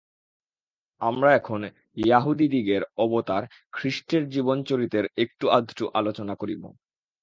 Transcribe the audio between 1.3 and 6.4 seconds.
এখন য়াহুদীদিগের অবতার খ্রীষ্টের জীবনচরিতের একটু আধটু আলোচনা